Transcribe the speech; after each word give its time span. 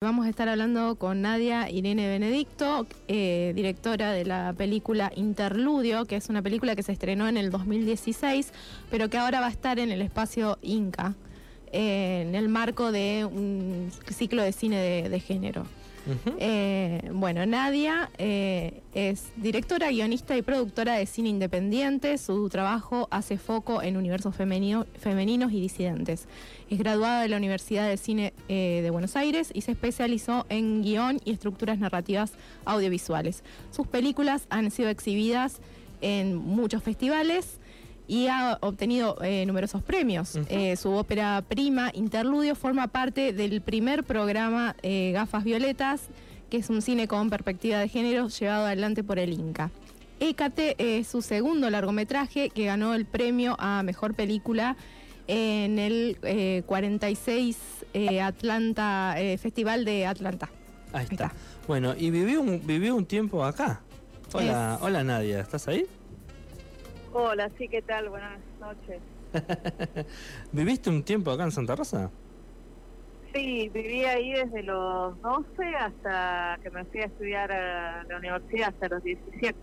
Vamos 0.00 0.26
a 0.26 0.28
estar 0.28 0.48
hablando 0.48 0.94
con 0.94 1.22
Nadia 1.22 1.68
Irene 1.68 2.06
Benedicto, 2.06 2.86
eh, 3.08 3.52
directora 3.56 4.12
de 4.12 4.24
la 4.24 4.54
película 4.56 5.10
Interludio, 5.16 6.04
que 6.04 6.14
es 6.14 6.28
una 6.28 6.40
película 6.40 6.76
que 6.76 6.84
se 6.84 6.92
estrenó 6.92 7.26
en 7.26 7.36
el 7.36 7.50
2016, 7.50 8.52
pero 8.92 9.10
que 9.10 9.18
ahora 9.18 9.40
va 9.40 9.46
a 9.46 9.50
estar 9.50 9.80
en 9.80 9.90
el 9.90 10.00
espacio 10.00 10.56
Inca, 10.62 11.16
eh, 11.72 12.22
en 12.28 12.36
el 12.36 12.48
marco 12.48 12.92
de 12.92 13.24
un 13.24 13.90
ciclo 14.06 14.44
de 14.44 14.52
cine 14.52 14.76
de, 14.76 15.08
de 15.08 15.18
género. 15.18 15.66
Eh, 16.38 17.10
bueno, 17.12 17.44
Nadia 17.46 18.10
eh, 18.18 18.82
es 18.94 19.28
directora, 19.36 19.90
guionista 19.90 20.36
y 20.36 20.42
productora 20.42 20.94
de 20.94 21.06
cine 21.06 21.28
independiente. 21.28 22.18
Su 22.18 22.48
trabajo 22.48 23.08
hace 23.10 23.38
foco 23.38 23.82
en 23.82 23.96
universos 23.96 24.34
femeninos 24.34 25.52
y 25.52 25.60
disidentes. 25.60 26.26
Es 26.70 26.78
graduada 26.78 27.22
de 27.22 27.28
la 27.28 27.36
Universidad 27.36 27.88
de 27.88 27.96
Cine 27.96 28.32
eh, 28.48 28.80
de 28.82 28.90
Buenos 28.90 29.16
Aires 29.16 29.50
y 29.52 29.62
se 29.62 29.72
especializó 29.72 30.46
en 30.48 30.82
guion 30.82 31.20
y 31.24 31.32
estructuras 31.32 31.78
narrativas 31.78 32.32
audiovisuales. 32.64 33.42
Sus 33.70 33.86
películas 33.86 34.46
han 34.50 34.70
sido 34.70 34.88
exhibidas 34.88 35.60
en 36.00 36.36
muchos 36.36 36.82
festivales 36.82 37.58
y 38.08 38.26
ha 38.28 38.58
obtenido 38.62 39.18
eh, 39.22 39.44
numerosos 39.46 39.82
premios. 39.82 40.36
Eh, 40.48 40.74
su 40.76 40.90
ópera 40.90 41.44
prima, 41.46 41.90
Interludio, 41.94 42.56
forma 42.56 42.88
parte 42.88 43.34
del 43.34 43.60
primer 43.60 44.02
programa 44.02 44.74
eh, 44.82 45.12
Gafas 45.12 45.44
Violetas, 45.44 46.08
que 46.48 46.56
es 46.56 46.70
un 46.70 46.80
cine 46.80 47.06
con 47.06 47.28
perspectiva 47.28 47.78
de 47.78 47.88
género 47.88 48.28
llevado 48.28 48.64
adelante 48.64 49.04
por 49.04 49.18
el 49.18 49.34
Inca. 49.34 49.70
Écate 50.20 50.74
es 50.78 51.06
su 51.06 51.20
segundo 51.20 51.68
largometraje 51.68 52.48
que 52.48 52.64
ganó 52.64 52.94
el 52.94 53.04
premio 53.04 53.54
a 53.60 53.82
Mejor 53.82 54.14
Película 54.14 54.76
en 55.28 55.78
el 55.78 56.64
46 56.66 57.58
Atlanta 58.20 59.14
Festival 59.38 59.84
de 59.84 60.06
Atlanta. 60.06 60.48
Ahí 60.92 61.06
está. 61.08 61.32
Bueno, 61.68 61.94
y 61.96 62.10
vivió 62.10 62.40
un, 62.40 62.66
vivió 62.66 62.96
un 62.96 63.04
tiempo 63.04 63.44
acá. 63.44 63.82
Hola, 64.32 64.78
hola 64.80 65.04
Nadia, 65.04 65.40
¿estás 65.40 65.68
ahí? 65.68 65.86
Hola, 67.12 67.50
sí, 67.56 67.68
¿qué 67.68 67.82
tal? 67.82 68.08
Buenas 68.08 68.40
noches. 68.60 69.00
¿Viviste 70.52 70.90
un 70.90 71.02
tiempo 71.02 71.30
acá 71.30 71.44
en 71.44 71.52
Santa 71.52 71.74
Rosa? 71.76 72.10
Sí, 73.32 73.68
viví 73.68 74.04
ahí 74.04 74.32
desde 74.32 74.62
los 74.62 75.20
12 75.20 75.64
hasta 75.78 76.58
que 76.62 76.70
me 76.70 76.84
fui 76.86 77.00
a 77.00 77.06
estudiar 77.06 77.52
a 77.52 78.04
la 78.04 78.16
universidad, 78.16 78.68
hasta 78.68 78.88
los 78.88 79.02
17. 79.02 79.54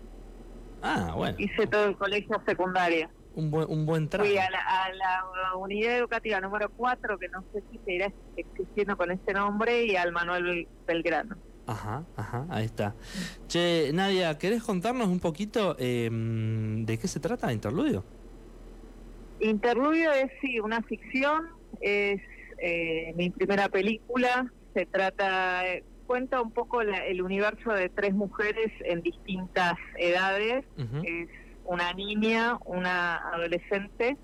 Ah, 0.82 1.12
bueno. 1.16 1.36
Hice 1.38 1.66
todo 1.66 1.86
el 1.86 1.96
colegio 1.96 2.40
secundario. 2.46 3.08
Un 3.34 3.50
buen, 3.50 3.70
un 3.70 3.84
buen 3.84 4.08
trabajo. 4.08 4.30
Fui 4.30 4.38
a 4.38 4.50
la, 4.50 5.56
unidad 5.56 5.98
educativa 5.98 6.40
número 6.40 6.70
4, 6.76 7.18
que 7.18 7.28
no 7.28 7.44
sé 7.52 7.62
si 7.70 7.78
seguirá 7.84 8.12
existiendo 8.36 8.96
con 8.96 9.10
este 9.10 9.32
nombre, 9.32 9.84
y 9.84 9.96
al 9.96 10.12
Manuel 10.12 10.68
Belgrano. 10.86 11.36
Ajá, 11.66 12.04
ajá, 12.16 12.46
ahí 12.48 12.64
está. 12.64 12.94
Che, 13.48 13.90
Nadia, 13.92 14.38
¿querés 14.38 14.62
contarnos 14.62 15.08
un 15.08 15.18
poquito 15.18 15.76
em, 15.78 16.84
de 16.86 16.96
qué 16.96 17.08
se 17.08 17.18
trata 17.18 17.52
Interludio? 17.52 18.04
Interludio 19.40 20.12
es, 20.12 20.30
sí, 20.40 20.60
una 20.60 20.80
ficción, 20.82 21.48
es 21.80 22.20
eh, 22.58 23.12
mi 23.16 23.30
primera 23.30 23.68
película, 23.68 24.50
se 24.74 24.86
trata, 24.86 25.62
cuenta 26.06 26.40
un 26.40 26.52
poco 26.52 26.80
el 26.82 27.20
universo 27.20 27.72
de 27.72 27.88
tres 27.88 28.14
mujeres 28.14 28.72
en 28.84 29.02
distintas 29.02 29.74
edades, 29.98 30.64
es 31.02 31.28
una 31.64 31.92
niña, 31.92 32.58
una 32.64 33.16
adolescente 33.16 34.16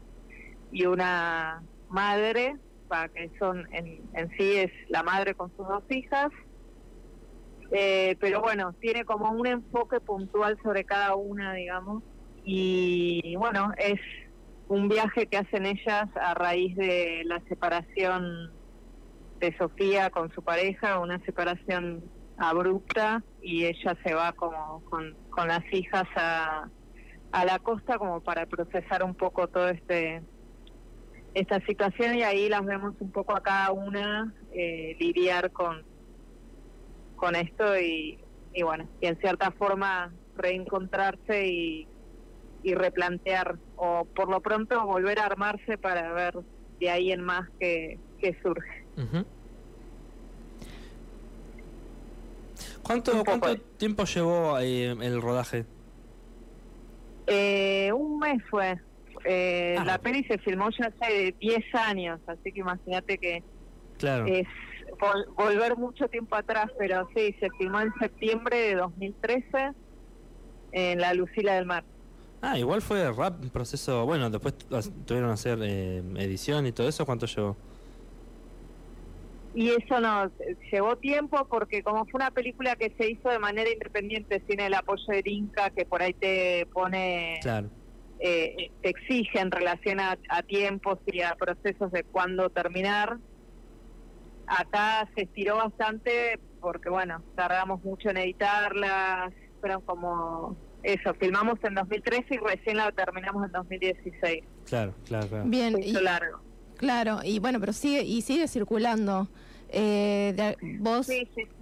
y 0.70 0.86
una 0.86 1.62
madre, 1.88 2.56
para 2.88 3.08
que 3.08 3.30
son 3.38 3.66
en, 3.72 4.00
en 4.14 4.30
sí 4.38 4.56
es 4.56 4.70
la 4.88 5.02
madre 5.02 5.34
con 5.34 5.50
sus 5.56 5.66
dos 5.66 5.82
hijas, 5.90 6.30
eh, 7.72 8.16
pero 8.20 8.42
bueno, 8.42 8.74
tiene 8.80 9.04
como 9.04 9.30
un 9.30 9.46
enfoque 9.46 9.98
puntual 10.00 10.58
sobre 10.62 10.84
cada 10.84 11.14
una, 11.16 11.54
digamos. 11.54 12.02
Y 12.44 13.34
bueno, 13.36 13.72
es 13.78 14.00
un 14.68 14.88
viaje 14.88 15.26
que 15.26 15.38
hacen 15.38 15.66
ellas 15.66 16.08
a 16.20 16.34
raíz 16.34 16.76
de 16.76 17.22
la 17.24 17.40
separación 17.48 18.52
de 19.38 19.56
Sofía 19.56 20.10
con 20.10 20.30
su 20.32 20.42
pareja, 20.42 20.98
una 20.98 21.18
separación 21.24 22.04
abrupta 22.36 23.22
y 23.40 23.64
ella 23.64 23.96
se 24.04 24.14
va 24.14 24.32
como 24.32 24.82
con, 24.84 25.16
las 25.46 25.64
hijas 25.72 26.06
a, 26.16 26.68
a 27.32 27.44
la 27.44 27.58
costa 27.58 27.98
como 27.98 28.20
para 28.20 28.46
procesar 28.46 29.02
un 29.02 29.14
poco 29.14 29.48
todo 29.48 29.68
este 29.68 30.22
esta 31.34 31.64
situación 31.64 32.16
y 32.16 32.22
ahí 32.22 32.48
las 32.48 32.64
vemos 32.64 32.94
un 33.00 33.10
poco 33.10 33.34
a 33.34 33.42
cada 33.42 33.72
una 33.72 34.34
eh, 34.52 34.96
lidiar 35.00 35.50
con, 35.50 35.82
con 37.22 37.36
esto 37.36 37.78
y, 37.78 38.18
bueno, 38.64 38.88
y 39.00 39.06
en 39.06 39.16
cierta 39.18 39.52
forma 39.52 40.12
reencontrarse 40.34 41.46
y, 41.46 41.86
replantear 42.64 43.58
o 43.76 44.04
por 44.04 44.28
lo 44.28 44.40
pronto 44.40 44.84
volver 44.86 45.20
a 45.20 45.26
armarse 45.26 45.78
para 45.78 46.12
ver 46.12 46.34
de 46.80 46.90
ahí 46.90 47.12
en 47.12 47.22
más 47.22 47.48
que, 47.60 47.98
surge. 48.42 48.84
¿Cuánto, 52.82 53.24
¿Cuánto 53.24 53.56
tiempo 53.76 54.04
llevó 54.04 54.58
eh, 54.58 54.90
el 54.90 55.22
rodaje? 55.22 55.64
Eh, 57.28 57.92
un 57.92 58.18
mes 58.18 58.42
fue. 58.50 58.80
Eh, 59.24 59.76
ah, 59.78 59.84
la 59.84 59.98
peli 59.98 60.24
se 60.24 60.38
filmó 60.38 60.70
ya 60.70 60.86
hace 60.86 61.36
10 61.38 61.74
años, 61.74 62.20
así 62.26 62.52
que 62.52 62.60
imagínate 62.60 63.18
que 63.18 63.44
claro. 63.98 64.26
es 64.26 64.48
volver 65.36 65.76
mucho 65.76 66.08
tiempo 66.08 66.36
atrás, 66.36 66.70
pero 66.78 67.08
sí, 67.14 67.34
se 67.40 67.50
filmó 67.58 67.80
en 67.80 67.92
septiembre 68.00 68.56
de 68.56 68.74
2013 68.76 69.72
en 70.72 71.00
la 71.00 71.14
Lucila 71.14 71.54
del 71.54 71.66
Mar. 71.66 71.84
Ah, 72.40 72.58
igual 72.58 72.82
fue 72.82 73.10
rap, 73.12 73.44
proceso, 73.52 74.04
bueno, 74.04 74.28
después 74.28 74.54
tuvieron 75.06 75.30
que 75.30 75.34
hacer 75.34 75.58
eh, 75.62 76.02
edición 76.16 76.66
y 76.66 76.72
todo 76.72 76.88
eso, 76.88 77.06
¿cuánto 77.06 77.26
llevó? 77.26 77.56
Y 79.54 79.68
eso 79.68 80.00
nos 80.00 80.32
llevó 80.72 80.96
tiempo 80.96 81.46
porque 81.48 81.82
como 81.82 82.04
fue 82.06 82.18
una 82.18 82.30
película 82.30 82.74
que 82.74 82.90
se 82.98 83.10
hizo 83.10 83.28
de 83.28 83.38
manera 83.38 83.70
independiente 83.70 84.42
sin 84.48 84.60
el 84.60 84.74
apoyo 84.74 85.04
de 85.08 85.22
Inca, 85.26 85.70
que 85.70 85.84
por 85.84 86.02
ahí 86.02 86.14
te 86.14 86.66
pone, 86.72 87.38
claro. 87.42 87.68
eh, 88.18 88.70
te 88.80 88.88
exige 88.88 89.38
en 89.38 89.50
relación 89.50 90.00
a, 90.00 90.18
a 90.30 90.42
tiempos 90.42 90.98
y 91.06 91.20
a 91.20 91.34
procesos 91.34 91.92
de 91.92 92.02
cuándo 92.02 92.48
terminar, 92.48 93.18
acá 94.58 95.08
se 95.14 95.22
estiró 95.22 95.56
bastante 95.56 96.38
porque, 96.60 96.88
bueno, 96.88 97.22
tardamos 97.34 97.82
mucho 97.84 98.10
en 98.10 98.18
editarlas, 98.18 99.32
fueron 99.60 99.80
como 99.82 100.56
eso, 100.82 101.14
filmamos 101.14 101.58
en 101.62 101.74
2013 101.74 102.34
y 102.34 102.38
recién 102.38 102.76
la 102.76 102.90
terminamos 102.92 103.44
en 103.46 103.52
2016. 103.52 104.44
Claro, 104.66 104.94
claro, 105.06 105.28
claro. 105.28 105.44
Bien, 105.46 105.76
y, 105.82 105.92
largo. 105.92 106.40
Claro, 106.76 107.20
y 107.24 107.38
bueno, 107.38 107.60
pero 107.60 107.72
sigue 107.72 108.02
y 108.02 108.22
sigue 108.22 108.48
circulando. 108.48 109.28
Eh, 109.74 110.56
¿Vos 110.80 111.08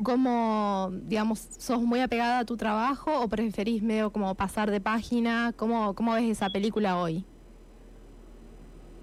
cómo, 0.03 0.91
digamos, 1.05 1.39
sos 1.59 1.81
muy 1.81 2.01
apegada 2.01 2.41
a 2.41 2.45
tu 2.45 2.57
trabajo 2.57 3.21
o 3.21 3.29
preferís 3.29 3.83
medio 3.83 4.11
como 4.11 4.35
pasar 4.35 4.71
de 4.71 4.81
página? 4.81 5.53
¿Cómo, 5.57 5.95
cómo 5.95 6.15
ves 6.15 6.25
esa 6.25 6.51
película 6.51 6.99
hoy? 6.99 7.25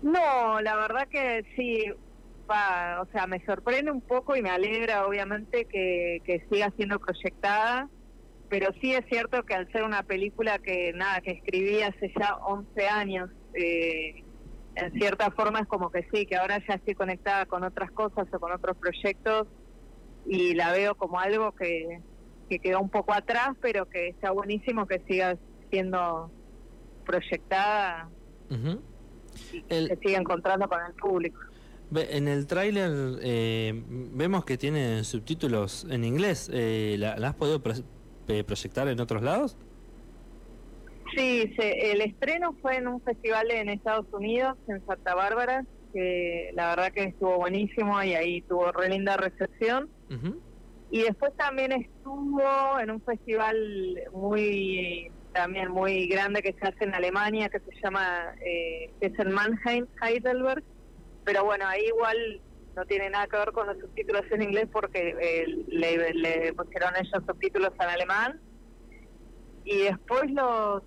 No, 0.01 0.59
la 0.61 0.75
verdad 0.75 1.07
que 1.07 1.45
sí, 1.55 1.85
o 3.01 3.05
sea, 3.11 3.27
me 3.27 3.43
sorprende 3.45 3.91
un 3.91 4.01
poco 4.01 4.35
y 4.35 4.41
me 4.41 4.49
alegra 4.49 5.05
obviamente 5.05 5.65
que, 5.65 6.21
que 6.23 6.45
siga 6.49 6.71
siendo 6.75 6.99
proyectada, 6.99 7.89
pero 8.49 8.71
sí 8.81 8.93
es 8.93 9.05
cierto 9.09 9.43
que 9.43 9.53
al 9.53 9.71
ser 9.71 9.83
una 9.83 10.03
película 10.03 10.59
que 10.59 10.93
nada, 10.93 11.21
que 11.21 11.31
escribí 11.31 11.81
hace 11.81 12.11
ya 12.17 12.35
11 12.35 12.87
años, 12.87 13.29
eh, 13.53 14.23
en 14.75 14.93
cierta 14.93 15.31
forma 15.31 15.59
es 15.59 15.67
como 15.67 15.89
que 15.89 16.07
sí, 16.13 16.25
que 16.25 16.37
ahora 16.37 16.61
ya 16.67 16.75
estoy 16.75 16.93
conectada 16.93 17.45
con 17.45 17.63
otras 17.63 17.91
cosas 17.91 18.27
o 18.31 18.39
con 18.39 18.51
otros 18.51 18.77
proyectos 18.77 19.47
y 20.25 20.53
la 20.53 20.71
veo 20.71 20.95
como 20.95 21.19
algo 21.19 21.53
que, 21.53 22.01
que 22.49 22.59
quedó 22.59 22.79
un 22.79 22.89
poco 22.89 23.13
atrás, 23.13 23.49
pero 23.61 23.87
que 23.87 24.09
está 24.09 24.31
buenísimo 24.31 24.85
que 24.85 24.99
siga 25.07 25.37
siendo 25.69 26.31
proyectada 27.05 28.09
y 29.51 29.61
que 29.63 29.97
siga 30.01 30.19
encontrando 30.19 30.67
con 30.67 30.79
el 30.85 30.93
público. 30.93 31.39
En 31.95 32.27
el 32.27 32.47
tráiler 32.47 32.91
eh, 33.21 33.83
vemos 33.87 34.43
que 34.43 34.57
tiene 34.57 35.03
subtítulos 35.03 35.87
en 35.89 36.03
inglés. 36.03 36.49
Eh, 36.53 36.95
¿la, 36.99 37.13
has 37.13 37.35
podido 37.35 37.61
proyectar 37.61 38.87
en 38.87 38.99
otros 38.99 39.23
lados? 39.23 39.57
Sí, 41.15 41.53
el 41.57 42.01
estreno 42.01 42.53
fue 42.61 42.75
en 42.75 42.87
un 42.87 43.01
festival 43.01 43.49
en 43.51 43.69
Estados 43.69 44.05
Unidos, 44.11 44.57
en 44.67 44.85
Santa 44.85 45.15
Bárbara, 45.15 45.65
que 45.93 46.51
la 46.53 46.69
verdad 46.69 46.91
que 46.91 47.03
estuvo 47.03 47.37
buenísimo 47.37 48.03
y 48.03 48.13
ahí 48.13 48.41
tuvo 48.41 48.71
re 48.73 48.89
linda 48.89 49.15
recepción. 49.15 49.89
Y 50.91 51.03
después 51.03 51.35
también 51.35 51.71
estuvo 51.71 52.79
en 52.79 52.91
un 52.91 53.01
festival 53.01 53.55
muy 54.13 55.11
también 55.33 55.71
muy 55.71 56.07
grande 56.07 56.41
que 56.41 56.53
se 56.53 56.67
hace 56.67 56.83
en 56.83 56.95
Alemania, 56.95 57.47
que 57.49 57.59
se 57.59 57.71
llama, 57.81 58.33
eh, 58.43 58.89
es 59.01 59.17
en 59.19 59.31
Mannheim, 59.31 59.85
Heidelberg, 60.01 60.63
pero 61.27 61.43
bueno, 61.43 61.67
ahí 61.67 61.83
igual 61.87 62.41
no 62.73 62.85
tiene 62.85 63.09
nada 63.09 63.27
que 63.27 63.35
ver 63.35 63.51
con 63.51 63.67
los 63.67 63.77
subtítulos 63.79 64.21
en 64.31 64.43
inglés 64.43 64.69
porque 64.71 65.13
eh, 65.19 65.45
le, 65.67 66.13
le 66.13 66.53
pusieron 66.53 66.93
ellos 66.95 67.21
subtítulos 67.27 67.73
en 67.81 67.89
alemán. 67.89 68.39
Y 69.65 69.79
después 69.79 70.31
los 70.31 70.83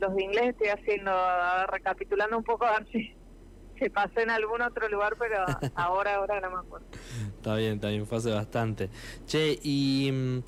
los 0.00 0.14
de 0.14 0.24
inglés 0.24 0.44
estoy 0.52 0.68
haciendo, 0.68 1.12
recapitulando 1.70 2.38
un 2.38 2.44
poco 2.44 2.64
a 2.64 2.78
ver 2.78 2.88
si 2.90 3.14
se 3.78 3.90
pasó 3.90 4.20
en 4.20 4.30
algún 4.30 4.62
otro 4.62 4.88
lugar, 4.88 5.16
pero 5.18 5.44
ahora, 5.74 6.14
ahora 6.14 6.40
no 6.40 6.50
me 6.50 6.58
acuerdo. 6.60 6.86
Está 7.36 7.56
bien, 7.56 7.74
está 7.74 7.88
bien, 7.90 8.06
fue 8.06 8.16
hace 8.16 8.30
bastante. 8.30 8.88
Che, 9.26 9.58
y... 9.62 10.42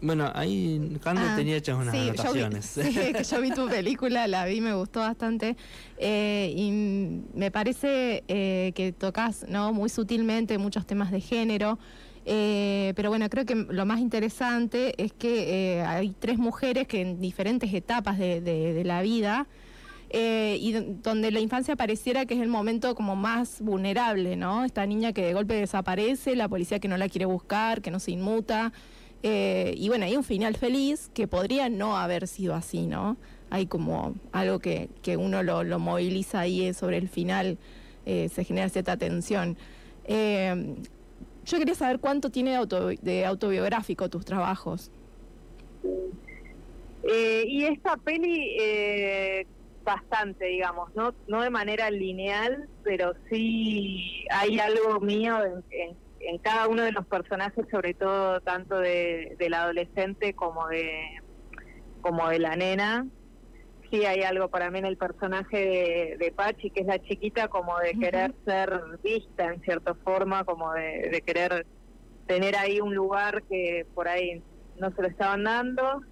Bueno, 0.00 0.30
ahí 0.34 0.96
Cande 1.02 1.22
ah, 1.24 1.34
tenía 1.36 1.56
hechas 1.56 1.76
unas 1.76 1.94
anotaciones. 1.94 2.76
Yo 2.76 2.82
vi, 2.82 2.92
sí, 2.92 3.12
que 3.12 3.24
yo 3.24 3.40
vi 3.40 3.50
tu 3.50 3.68
película, 3.68 4.28
la 4.28 4.44
vi, 4.44 4.60
me 4.60 4.74
gustó 4.74 5.00
bastante. 5.00 5.56
Eh, 5.98 6.52
y 6.56 6.70
me 7.34 7.50
parece 7.50 8.22
eh, 8.28 8.72
que 8.74 8.92
tocas 8.92 9.46
¿no? 9.48 9.72
muy 9.72 9.88
sutilmente 9.88 10.56
muchos 10.58 10.86
temas 10.86 11.10
de 11.10 11.20
género. 11.20 11.78
Eh, 12.26 12.92
pero 12.94 13.08
bueno, 13.08 13.28
creo 13.28 13.44
que 13.44 13.54
lo 13.54 13.86
más 13.86 14.00
interesante 14.00 14.94
es 15.02 15.12
que 15.12 15.82
hay 15.86 16.14
tres 16.18 16.38
mujeres 16.38 16.86
que 16.86 17.00
en 17.00 17.20
diferentes 17.20 17.72
etapas 17.72 18.18
de, 18.18 18.82
la 18.84 19.02
vida 19.02 19.46
y 20.12 20.72
donde 21.02 21.30
la 21.30 21.40
infancia 21.40 21.74
pareciera 21.74 22.26
que 22.26 22.34
es 22.34 22.40
el 22.40 22.48
momento 22.48 22.94
como 22.94 23.16
más 23.16 23.60
vulnerable, 23.62 24.36
¿no? 24.36 24.64
Esta 24.64 24.84
niña 24.86 25.12
que 25.12 25.22
de 25.22 25.32
golpe 25.32 25.54
desaparece, 25.54 26.36
la 26.36 26.48
policía 26.48 26.78
que 26.78 26.88
no 26.88 26.98
la 26.98 27.08
quiere 27.08 27.24
buscar, 27.24 27.80
que 27.80 27.90
no 27.90 27.98
se 27.98 28.12
inmuta. 28.12 28.72
Eh, 29.22 29.74
y 29.76 29.88
bueno, 29.88 30.04
hay 30.04 30.16
un 30.16 30.24
final 30.24 30.56
feliz 30.56 31.10
que 31.12 31.26
podría 31.26 31.68
no 31.68 31.96
haber 31.96 32.28
sido 32.28 32.54
así, 32.54 32.86
¿no? 32.86 33.16
Hay 33.50 33.66
como 33.66 34.14
algo 34.32 34.60
que, 34.60 34.88
que 35.02 35.16
uno 35.16 35.42
lo, 35.42 35.64
lo, 35.64 35.78
moviliza 35.78 36.40
ahí 36.40 36.72
sobre 36.72 36.98
el 36.98 37.08
final, 37.08 37.58
eh, 38.06 38.28
se 38.28 38.44
genera 38.44 38.68
cierta 38.68 38.96
tensión. 38.96 39.56
Eh, 40.04 40.76
yo 41.44 41.58
quería 41.58 41.74
saber 41.74 41.98
cuánto 41.98 42.30
tiene 42.30 42.58
de, 43.02 43.26
autobiográfico 43.26 44.08
tus 44.08 44.24
trabajos. 44.24 44.90
y 47.04 47.64
esta 47.64 47.96
peli, 47.96 49.46
bastante, 49.82 50.44
digamos, 50.44 50.94
no, 50.94 51.14
no 51.26 51.40
de 51.40 51.48
manera 51.48 51.90
lineal, 51.90 52.68
pero 52.84 53.14
sí 53.30 54.26
hay 54.30 54.58
algo 54.58 55.00
mío 55.00 55.42
en 55.42 55.64
en 55.70 55.96
cada 56.42 56.68
uno 56.68 56.82
de 56.82 56.92
los 56.92 57.06
personajes, 57.06 57.64
sobre 57.70 57.94
todo 57.94 58.40
tanto 58.40 58.78
de, 58.78 59.36
del 59.38 59.54
adolescente 59.54 60.34
como 60.34 60.68
de 60.68 61.22
como 62.00 62.28
de 62.28 62.38
la 62.38 62.54
nena, 62.56 63.06
sí 63.90 64.04
hay 64.04 64.22
algo 64.22 64.48
para 64.48 64.70
mí 64.70 64.78
en 64.78 64.86
el 64.86 64.96
personaje 64.96 66.16
de, 66.18 66.32
Pachi, 66.32 66.70
que 66.70 66.80
es 66.80 66.86
la 66.86 67.00
chiquita, 67.00 67.48
como 67.48 67.78
de 67.78 67.92
querer 67.94 68.34
ser 68.44 68.80
vista 69.02 69.52
en 69.52 69.60
cierta 69.62 69.94
forma, 69.94 70.44
como 70.44 70.72
de, 70.72 71.22
querer 71.26 71.66
tener 72.26 72.56
ahí 72.56 72.80
un 72.80 72.94
lugar 72.94 73.42
que 73.44 73.86
por 73.94 74.08
ahí 74.08 74.42
no 74.78 74.90
se 74.94 75.02
lo 75.02 75.08
estaban 75.08 75.44
dando. 75.44 76.02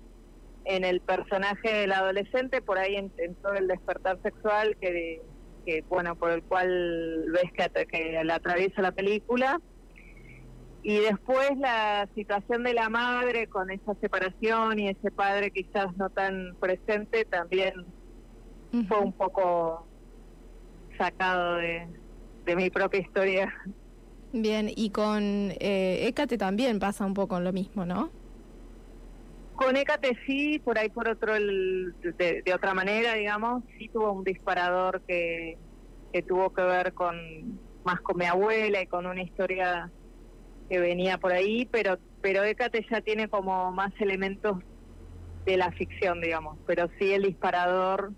En 0.64 0.84
el 0.84 1.00
personaje 1.00 1.72
del 1.72 1.92
adolescente, 1.92 2.60
por 2.60 2.78
ahí 2.78 2.96
en, 2.96 3.34
todo 3.36 3.54
el 3.54 3.68
despertar 3.68 4.20
sexual 4.22 4.76
que, 4.80 5.22
que, 5.64 5.82
bueno, 5.82 6.16
por 6.16 6.32
el 6.32 6.42
cual 6.42 7.26
ves 7.30 7.52
que, 7.52 7.86
que 7.86 8.24
la 8.24 8.36
atraviesa 8.36 8.82
la 8.82 8.90
película 8.90 9.60
y 10.88 11.00
después 11.00 11.50
la 11.58 12.08
situación 12.14 12.62
de 12.62 12.72
la 12.72 12.88
madre 12.88 13.48
con 13.48 13.72
esa 13.72 13.96
separación 13.96 14.78
y 14.78 14.88
ese 14.88 15.10
padre 15.10 15.50
quizás 15.50 15.88
no 15.96 16.10
tan 16.10 16.54
presente 16.60 17.24
también 17.24 17.74
fue 18.86 19.00
un 19.00 19.12
poco 19.12 19.84
sacado 20.96 21.56
de, 21.56 21.88
mi 22.54 22.70
propia 22.70 23.00
historia. 23.00 23.52
Bien, 24.32 24.70
y 24.76 24.90
con 24.90 25.50
eh, 25.58 26.06
Écate 26.06 26.38
también 26.38 26.78
pasa 26.78 27.04
un 27.04 27.14
poco 27.14 27.40
lo 27.40 27.52
mismo, 27.52 27.84
¿no? 27.84 28.10
Con 29.56 29.76
Écate 29.76 30.16
sí, 30.24 30.60
por 30.60 30.78
ahí 30.78 30.88
por 30.88 31.08
otro, 31.08 31.34
de, 31.34 32.42
de, 32.44 32.54
otra 32.54 32.74
manera, 32.74 33.14
digamos, 33.14 33.64
sí 33.76 33.88
tuvo 33.88 34.12
un 34.12 34.22
disparador 34.22 35.02
que, 35.08 35.58
que 36.12 36.22
tuvo 36.22 36.50
que 36.50 36.62
ver 36.62 36.92
con 36.92 37.16
más 37.82 38.00
con 38.02 38.18
mi 38.18 38.26
abuela 38.26 38.80
y 38.80 38.86
con 38.86 39.04
una 39.06 39.22
historia 39.22 39.90
que 40.68 40.78
venía 40.78 41.18
por 41.18 41.32
ahí, 41.32 41.66
pero 41.66 41.98
pero 42.20 42.42
Hécate 42.42 42.84
ya 42.90 43.00
tiene 43.00 43.28
como 43.28 43.70
más 43.72 43.92
elementos 44.00 44.58
de 45.44 45.56
la 45.56 45.70
ficción, 45.72 46.20
digamos, 46.20 46.58
pero 46.66 46.88
sí 46.98 47.12
el 47.12 47.22
disparador 47.22 48.12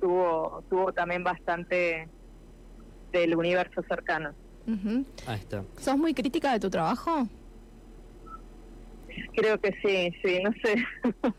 tuvo 0.00 0.64
tuvo 0.68 0.92
también 0.92 1.22
bastante 1.22 2.08
del 3.12 3.36
universo 3.36 3.82
cercano. 3.88 4.34
Ahí 5.26 5.38
está. 5.38 5.64
¿Sos 5.78 5.96
muy 5.96 6.14
crítica 6.14 6.52
de 6.52 6.60
tu 6.60 6.70
trabajo? 6.70 7.26
Creo 9.34 9.60
que 9.60 9.72
sí, 9.82 10.14
sí, 10.22 10.40
no 10.42 10.52
sé. 10.62 10.84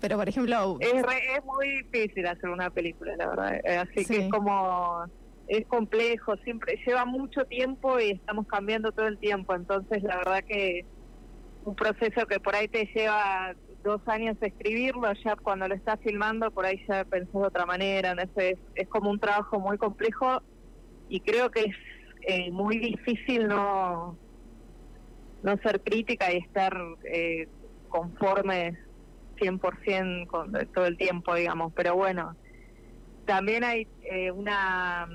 Pero 0.00 0.16
por 0.16 0.28
ejemplo... 0.28 0.78
Es, 0.80 0.92
es 0.92 1.44
muy 1.44 1.82
difícil 1.82 2.26
hacer 2.26 2.48
una 2.48 2.70
película, 2.70 3.14
la 3.16 3.28
verdad. 3.28 3.60
Así 3.82 4.04
que 4.06 4.24
es 4.24 4.30
como 4.30 5.04
es 5.46 5.66
complejo, 5.66 6.36
siempre 6.38 6.80
lleva 6.84 7.04
mucho 7.04 7.44
tiempo 7.44 8.00
y 8.00 8.10
estamos 8.10 8.46
cambiando 8.46 8.92
todo 8.92 9.06
el 9.06 9.18
tiempo, 9.18 9.54
entonces 9.54 10.02
la 10.02 10.16
verdad 10.16 10.44
que 10.46 10.84
un 11.64 11.74
proceso 11.74 12.26
que 12.26 12.40
por 12.40 12.54
ahí 12.54 12.68
te 12.68 12.88
lleva 12.94 13.54
dos 13.84 14.00
años 14.06 14.36
escribirlo, 14.40 15.12
ya 15.24 15.36
cuando 15.36 15.68
lo 15.68 15.74
estás 15.74 16.00
filmando 16.00 16.50
por 16.50 16.66
ahí 16.66 16.80
ya 16.88 17.04
pensás 17.04 17.32
de 17.32 17.46
otra 17.46 17.66
manera, 17.66 18.14
¿no? 18.14 18.22
es, 18.22 18.58
es 18.74 18.88
como 18.88 19.10
un 19.10 19.20
trabajo 19.20 19.60
muy 19.60 19.78
complejo 19.78 20.42
y 21.08 21.20
creo 21.20 21.50
que 21.50 21.60
es 21.60 21.76
eh, 22.26 22.50
muy 22.50 22.78
difícil 22.78 23.46
no 23.46 24.18
no 25.42 25.56
ser 25.58 25.80
crítica 25.80 26.32
y 26.32 26.38
estar 26.38 26.76
eh, 27.04 27.46
conforme 27.88 28.76
100% 29.36 30.26
con 30.26 30.52
todo 30.74 30.86
el 30.86 30.96
tiempo, 30.96 31.34
digamos, 31.34 31.72
pero 31.74 31.94
bueno, 31.94 32.34
también 33.26 33.62
hay 33.62 33.86
eh, 34.10 34.30
una 34.30 35.06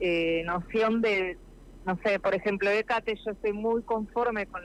eh, 0.00 0.42
noción 0.44 1.02
de, 1.02 1.38
no 1.84 1.98
sé, 2.04 2.18
por 2.18 2.34
ejemplo, 2.34 2.70
Ecate, 2.70 3.14
yo 3.24 3.32
estoy 3.32 3.52
muy 3.52 3.82
conforme 3.82 4.46
con, 4.46 4.62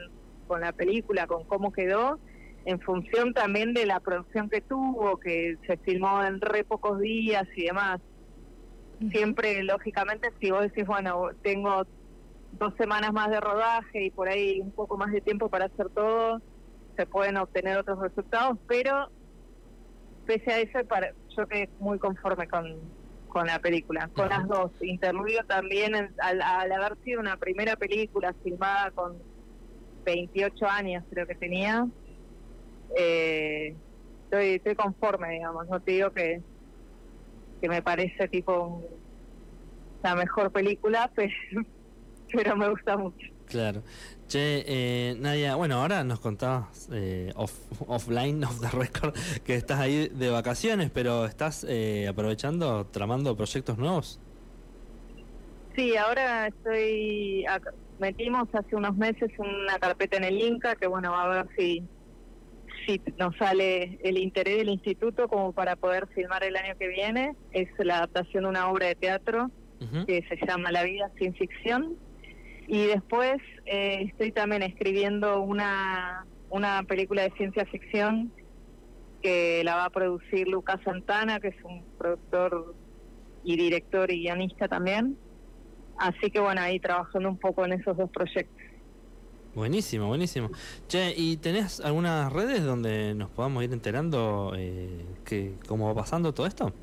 con 0.48 0.62
la 0.62 0.72
película, 0.72 1.28
con 1.28 1.44
cómo 1.46 1.72
quedó, 1.72 2.20
en 2.66 2.80
función 2.80 3.34
también 3.34 3.74
de 3.74 3.86
la 3.86 4.00
producción 4.00 4.50
que 4.50 4.62
tuvo, 4.62 5.18
que 5.18 5.58
se 5.68 5.78
filmó 5.78 6.24
en 6.24 6.42
re 6.42 6.64
pocos 6.64 7.00
días 7.00 7.46
y 7.56 7.66
demás. 7.66 8.00
Siempre, 9.12 9.62
lógicamente, 9.64 10.30
si 10.40 10.52
vos 10.52 10.62
decís, 10.62 10.86
bueno, 10.86 11.30
tengo 11.44 11.84
dos 12.54 12.74
semanas 12.78 13.12
más 13.12 13.30
de 13.30 13.42
rodaje 13.42 14.06
y 14.06 14.10
por 14.12 14.30
ahí 14.30 14.62
un 14.62 14.72
poco 14.72 14.98
más 14.98 15.12
de 15.12 15.22
tiempo 15.22 15.50
para 15.50 15.66
hacer 15.66 15.90
todo, 15.90 16.42
se 16.96 17.06
pueden 17.06 17.38
obtener 17.38 17.78
otros 17.78 18.00
resultados, 18.02 18.58
pero 18.68 19.10
pese 20.26 20.52
a 20.52 20.60
eso, 20.60 20.80
para, 20.88 21.12
yo 21.36 21.46
quedé 21.48 21.70
muy 21.80 22.00
conforme 22.00 22.48
con, 22.48 22.80
con 23.36 23.48
la 23.48 23.60
película, 23.60 24.10
con 24.16 24.30
las 24.30 24.48
dos. 24.48 24.72
Interludio 24.80 25.44
también, 25.46 25.94
al, 26.20 26.42
haber 26.42 26.96
sido 27.04 27.20
una 27.20 27.36
primera 27.36 27.76
película 27.76 28.34
filmada 28.42 28.92
con 28.92 29.18
28 30.06 30.66
años, 30.66 31.04
creo 31.10 31.28
que 31.28 31.36
tenía, 31.36 31.86
eh, 32.98 33.76
estoy, 34.32 34.76
conforme, 34.78 35.32
digamos. 35.32 35.68
No 35.68 35.82
te 35.82 35.92
digo 35.92 36.12
que, 36.12 36.42
que 37.60 37.68
me 37.68 37.82
parece 37.82 38.30
tipo 38.30 38.82
la 40.02 40.16
mejor 40.16 40.50
película, 40.54 41.12
pero 42.32 42.56
me 42.56 42.70
gusta 42.70 42.96
mucho. 42.96 43.35
Claro. 43.48 43.84
Che, 44.28 44.64
eh, 44.66 45.16
Nadia, 45.20 45.56
bueno, 45.56 45.76
ahora 45.76 46.04
nos 46.04 46.20
contabas 46.20 46.90
eh, 46.92 47.32
offline, 47.88 48.44
off 48.44 48.60
the 48.60 48.70
record, 48.76 49.14
que 49.44 49.56
estás 49.56 49.80
ahí 49.80 50.08
de 50.08 50.30
vacaciones, 50.30 50.90
pero 50.92 51.26
¿estás 51.26 51.66
eh, 51.70 52.08
aprovechando, 52.08 52.88
tramando 52.88 53.36
proyectos 53.36 53.78
nuevos? 53.78 54.20
Sí, 55.76 55.96
ahora 55.96 56.48
estoy, 56.48 57.46
metimos 58.00 58.48
hace 58.54 58.76
unos 58.76 58.96
meses 58.96 59.30
una 59.38 59.78
carpeta 59.78 60.18
en 60.18 60.24
el 60.24 60.42
Inca, 60.42 60.76
que 60.76 60.88
bueno, 60.88 61.14
a 61.14 61.28
ver 61.28 61.48
si, 61.58 61.84
si 62.88 63.02
nos 63.20 63.36
sale 63.38 64.00
el 64.02 64.18
interés 64.18 64.58
del 64.58 64.70
instituto 64.70 65.28
como 65.28 65.52
para 65.52 65.76
poder 65.76 66.08
filmar 66.16 66.44
el 66.44 66.56
año 66.56 66.76
que 66.80 66.88
viene. 66.88 67.36
Es 67.52 67.68
la 67.78 67.98
adaptación 67.98 68.44
de 68.44 68.50
una 68.50 68.70
obra 68.70 68.88
de 68.88 68.96
teatro 68.96 69.52
que 70.08 70.24
se 70.28 70.38
llama 70.48 70.72
La 70.72 70.84
vida 70.84 71.12
sin 71.20 71.36
ficción 71.36 71.96
y 72.68 72.86
después 72.86 73.38
eh, 73.66 74.08
estoy 74.10 74.32
también 74.32 74.64
escribiendo 74.64 75.42
una, 75.42 76.26
una 76.50 76.84
película 76.84 77.24
de 77.24 77.32
ciencia 77.32 77.66
ficción 77.66 78.32
que 79.22 79.64
la 79.64 79.76
va 79.76 79.86
a 79.86 79.90
producir 79.90 80.48
Lucas 80.48 80.80
Santana, 80.84 81.40
que 81.40 81.50
es 81.50 81.64
un 81.64 81.84
productor 81.98 82.76
y 83.44 83.58
director 83.58 84.12
y 84.12 84.24
guionista 84.24 84.68
también. 84.68 85.18
Así 85.98 86.30
que 86.30 86.40
bueno, 86.40 86.62
ahí 86.62 86.80
trabajando 86.80 87.30
un 87.30 87.38
poco 87.38 87.66
en 87.66 87.74
esos 87.74 87.96
dos 87.98 88.10
proyectos. 88.10 88.64
Buenísimo, 89.56 90.08
buenísimo. 90.08 90.50
Che, 90.88 91.14
¿y 91.16 91.38
tenés 91.38 91.80
algunas 91.80 92.32
redes 92.34 92.64
donde 92.64 93.16
nos 93.16 93.30
podamos 93.30 93.64
ir 93.64 93.72
enterando 93.72 94.54
eh, 94.58 95.06
que 95.24 95.54
cómo 95.66 95.88
va 95.88 95.96
pasando 95.96 96.34
todo 96.34 96.46
esto? 96.46 96.74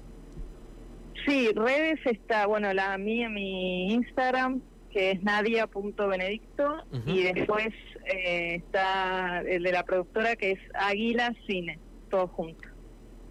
Sí, 1.27 1.51
redes 1.55 2.01
está, 2.07 2.47
bueno, 2.47 2.73
la 2.73 2.97
mía, 2.97 3.29
mi 3.29 3.93
Instagram, 3.93 4.63
que 4.93 5.13
es 5.13 5.23
nadia.benedicto, 5.23 6.85
y 7.07 7.23
después 7.23 7.69
eh, 8.07 8.57
está 8.57 9.41
el 9.41 9.63
de 9.63 9.73
la 9.73 9.83
productora, 9.85 10.37
que 10.37 10.53
es 10.53 10.59
Águila 10.75 11.35
Cine, 11.47 11.79
todo 12.11 12.29
junto. 12.29 12.72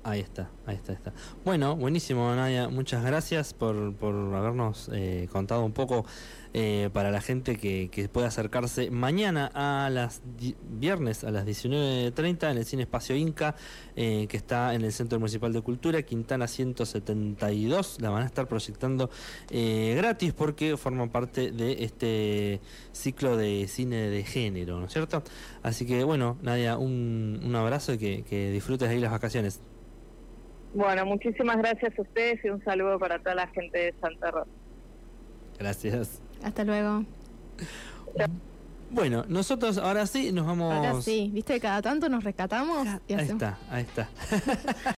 Ahí 0.04 0.20
está, 0.20 0.50
ahí 0.66 0.76
está, 0.76 0.94
está. 0.94 1.14
Bueno, 1.46 1.76
buenísimo, 1.76 2.34
Nadia. 2.34 2.70
Muchas 2.70 3.04
gracias 3.04 3.54
por, 3.54 3.94
por 3.94 4.16
habernos 4.34 4.90
eh, 4.92 5.28
contado 5.32 5.64
un 5.64 5.74
poco 5.74 6.08
eh, 6.54 6.90
para 6.92 7.12
la 7.12 7.22
gente 7.22 7.58
que, 7.58 7.90
que 7.92 8.10
pueda 8.10 8.28
acercarse 8.30 8.90
mañana 8.90 9.52
a 9.54 9.92
las 9.92 10.24
viernes 10.72 11.24
a 11.24 11.30
las 11.30 11.46
19.30 11.46 12.50
en 12.50 12.58
el 12.58 12.66
Cine 12.66 12.82
Espacio 12.82 13.16
Inca, 13.16 13.56
eh, 13.96 14.26
que 14.28 14.38
está 14.38 14.74
en 14.74 14.82
el 14.82 14.92
Centro 14.92 15.20
Municipal 15.20 15.54
de 15.54 15.62
Cultura, 15.62 16.02
Quintana 16.02 16.48
172. 16.48 18.02
La 18.02 18.10
van 18.10 18.24
a 18.24 18.26
estar 18.26 18.48
proyectando 18.48 19.12
gratis 19.52 20.34
porque 20.34 20.78
forman 20.78 21.10
parte 21.10 21.52
de 21.52 21.84
este 21.84 22.60
ciclo 22.92 23.38
de 23.38 23.68
cine 23.68 24.10
de 24.10 24.24
género, 24.24 24.80
¿no 24.80 24.88
es 24.88 24.94
cierto? 24.94 25.22
Así 25.62 25.86
que, 25.86 26.04
bueno, 26.04 26.40
Nadia, 26.42 26.80
un, 26.80 27.40
un 27.44 27.56
abrazo 27.56 27.94
y 27.94 28.00
que, 28.00 28.24
que 28.24 28.50
disfrutes 28.50 28.90
ahí 28.90 29.00
las 29.00 29.12
vacaciones. 29.12 29.62
Bueno, 30.74 31.06
muchísimas 31.06 31.58
gracias 31.58 31.98
a 31.98 32.02
ustedes 32.02 32.44
y 32.46 32.50
un 32.50 32.64
saludo 32.64 32.98
para 32.98 33.20
toda 33.20 33.36
la 33.36 33.48
gente 33.48 33.78
de 33.78 33.96
Santa 34.00 34.32
Rosa. 34.32 34.52
Gracias. 35.60 36.22
Hasta 36.44 36.64
luego. 36.64 37.04
Bueno, 38.90 39.24
nosotros 39.28 39.78
ahora 39.78 40.06
sí 40.06 40.32
nos 40.32 40.46
vamos. 40.46 40.74
Ahora 40.74 41.02
sí, 41.02 41.30
viste, 41.34 41.60
cada 41.60 41.82
tanto 41.82 42.10
nos 42.10 42.24
rescatamos. 42.24 42.88
Y 43.08 43.14
ahí 43.14 43.28
está, 43.28 43.58
ahí 43.70 43.84
está. 43.84 44.10